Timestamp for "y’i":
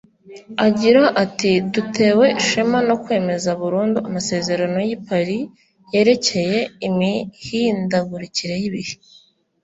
4.87-4.97